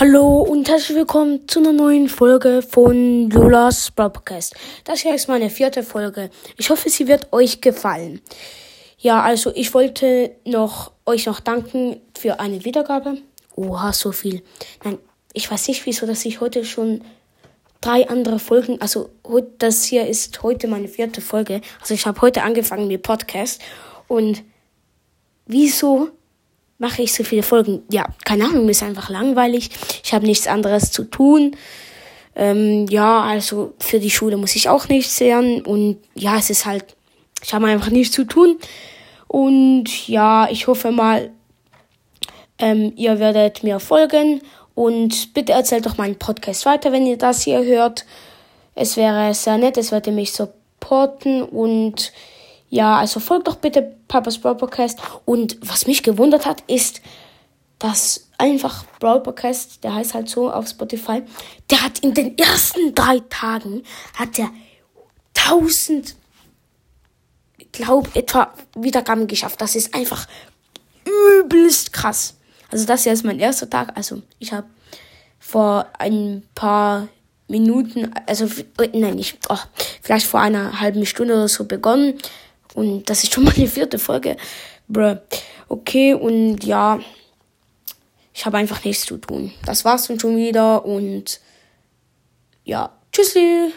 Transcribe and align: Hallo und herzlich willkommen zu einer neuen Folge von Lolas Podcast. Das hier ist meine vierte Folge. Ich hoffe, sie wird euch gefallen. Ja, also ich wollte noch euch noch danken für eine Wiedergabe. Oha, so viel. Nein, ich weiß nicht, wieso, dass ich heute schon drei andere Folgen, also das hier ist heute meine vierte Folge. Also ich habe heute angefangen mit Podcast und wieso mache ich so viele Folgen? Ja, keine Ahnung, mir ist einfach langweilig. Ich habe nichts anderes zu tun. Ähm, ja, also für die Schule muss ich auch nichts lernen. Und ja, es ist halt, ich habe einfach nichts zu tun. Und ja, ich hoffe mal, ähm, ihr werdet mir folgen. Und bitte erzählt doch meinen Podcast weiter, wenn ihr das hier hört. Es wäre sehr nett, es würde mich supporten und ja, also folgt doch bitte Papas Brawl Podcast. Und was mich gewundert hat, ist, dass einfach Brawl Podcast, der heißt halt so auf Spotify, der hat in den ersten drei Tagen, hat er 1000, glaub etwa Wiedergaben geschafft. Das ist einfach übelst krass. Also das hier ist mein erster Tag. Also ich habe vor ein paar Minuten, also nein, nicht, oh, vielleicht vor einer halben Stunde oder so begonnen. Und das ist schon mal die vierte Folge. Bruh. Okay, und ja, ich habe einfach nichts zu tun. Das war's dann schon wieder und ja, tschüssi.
Hallo 0.00 0.42
und 0.42 0.68
herzlich 0.68 0.96
willkommen 0.96 1.48
zu 1.48 1.58
einer 1.58 1.72
neuen 1.72 2.08
Folge 2.08 2.62
von 2.62 3.28
Lolas 3.30 3.90
Podcast. 3.90 4.54
Das 4.84 5.00
hier 5.00 5.12
ist 5.12 5.26
meine 5.26 5.50
vierte 5.50 5.82
Folge. 5.82 6.30
Ich 6.56 6.70
hoffe, 6.70 6.88
sie 6.88 7.08
wird 7.08 7.32
euch 7.32 7.60
gefallen. 7.60 8.20
Ja, 8.98 9.20
also 9.22 9.50
ich 9.56 9.74
wollte 9.74 10.36
noch 10.44 10.92
euch 11.04 11.26
noch 11.26 11.40
danken 11.40 12.00
für 12.16 12.38
eine 12.38 12.64
Wiedergabe. 12.64 13.16
Oha, 13.56 13.92
so 13.92 14.12
viel. 14.12 14.44
Nein, 14.84 14.98
ich 15.32 15.50
weiß 15.50 15.66
nicht, 15.66 15.84
wieso, 15.84 16.06
dass 16.06 16.24
ich 16.24 16.40
heute 16.40 16.64
schon 16.64 17.02
drei 17.80 18.08
andere 18.08 18.38
Folgen, 18.38 18.80
also 18.80 19.10
das 19.58 19.82
hier 19.82 20.06
ist 20.06 20.44
heute 20.44 20.68
meine 20.68 20.86
vierte 20.86 21.20
Folge. 21.20 21.60
Also 21.80 21.94
ich 21.94 22.06
habe 22.06 22.20
heute 22.20 22.44
angefangen 22.44 22.86
mit 22.86 23.02
Podcast 23.02 23.60
und 24.06 24.44
wieso 25.44 26.10
mache 26.78 27.02
ich 27.02 27.12
so 27.12 27.24
viele 27.24 27.42
Folgen? 27.42 27.82
Ja, 27.90 28.06
keine 28.24 28.44
Ahnung, 28.44 28.64
mir 28.64 28.70
ist 28.70 28.82
einfach 28.82 29.10
langweilig. 29.10 29.70
Ich 30.02 30.14
habe 30.14 30.26
nichts 30.26 30.46
anderes 30.46 30.90
zu 30.90 31.04
tun. 31.04 31.56
Ähm, 32.34 32.86
ja, 32.88 33.20
also 33.20 33.74
für 33.78 33.98
die 33.98 34.10
Schule 34.10 34.36
muss 34.36 34.56
ich 34.56 34.68
auch 34.68 34.88
nichts 34.88 35.18
lernen. 35.20 35.62
Und 35.62 35.98
ja, 36.14 36.38
es 36.38 36.50
ist 36.50 36.66
halt, 36.66 36.84
ich 37.42 37.52
habe 37.52 37.66
einfach 37.66 37.90
nichts 37.90 38.14
zu 38.14 38.24
tun. 38.24 38.58
Und 39.26 40.08
ja, 40.08 40.48
ich 40.50 40.66
hoffe 40.68 40.90
mal, 40.92 41.30
ähm, 42.58 42.92
ihr 42.96 43.18
werdet 43.18 43.62
mir 43.64 43.80
folgen. 43.80 44.40
Und 44.74 45.34
bitte 45.34 45.52
erzählt 45.52 45.86
doch 45.86 45.98
meinen 45.98 46.16
Podcast 46.16 46.64
weiter, 46.64 46.92
wenn 46.92 47.06
ihr 47.06 47.18
das 47.18 47.42
hier 47.42 47.64
hört. 47.64 48.06
Es 48.76 48.96
wäre 48.96 49.34
sehr 49.34 49.58
nett, 49.58 49.76
es 49.76 49.90
würde 49.90 50.12
mich 50.12 50.32
supporten 50.32 51.42
und 51.42 52.12
ja, 52.70 52.98
also 52.98 53.20
folgt 53.20 53.48
doch 53.48 53.56
bitte 53.56 53.96
Papas 54.08 54.38
Brawl 54.38 54.56
Podcast. 54.56 54.98
Und 55.24 55.58
was 55.60 55.86
mich 55.86 56.02
gewundert 56.02 56.46
hat, 56.46 56.62
ist, 56.66 57.00
dass 57.78 58.28
einfach 58.36 58.84
Brawl 59.00 59.22
Podcast, 59.22 59.82
der 59.84 59.94
heißt 59.94 60.14
halt 60.14 60.28
so 60.28 60.50
auf 60.50 60.68
Spotify, 60.68 61.22
der 61.70 61.82
hat 61.82 62.00
in 62.00 62.14
den 62.14 62.36
ersten 62.36 62.94
drei 62.94 63.20
Tagen, 63.30 63.82
hat 64.14 64.38
er 64.38 64.50
1000, 65.36 66.14
glaub 67.72 68.14
etwa 68.14 68.52
Wiedergaben 68.74 69.26
geschafft. 69.26 69.60
Das 69.60 69.74
ist 69.74 69.94
einfach 69.94 70.26
übelst 71.04 71.92
krass. 71.92 72.36
Also 72.70 72.84
das 72.84 73.04
hier 73.04 73.12
ist 73.12 73.24
mein 73.24 73.38
erster 73.38 73.70
Tag. 73.70 73.96
Also 73.96 74.22
ich 74.38 74.52
habe 74.52 74.66
vor 75.38 75.86
ein 75.98 76.42
paar 76.54 77.08
Minuten, 77.48 78.12
also 78.26 78.46
nein, 78.92 79.14
nicht, 79.14 79.38
oh, 79.48 79.56
vielleicht 80.02 80.26
vor 80.26 80.40
einer 80.40 80.80
halben 80.80 81.06
Stunde 81.06 81.34
oder 81.34 81.48
so 81.48 81.64
begonnen. 81.64 82.18
Und 82.78 83.10
das 83.10 83.24
ist 83.24 83.34
schon 83.34 83.44
mal 83.44 83.52
die 83.52 83.66
vierte 83.66 83.98
Folge. 83.98 84.36
Bruh. 84.86 85.16
Okay, 85.68 86.14
und 86.14 86.64
ja, 86.64 87.00
ich 88.32 88.46
habe 88.46 88.56
einfach 88.56 88.84
nichts 88.84 89.04
zu 89.04 89.18
tun. 89.18 89.52
Das 89.66 89.84
war's 89.84 90.06
dann 90.06 90.20
schon 90.20 90.36
wieder 90.36 90.84
und 90.84 91.40
ja, 92.64 92.90
tschüssi. 93.12 93.72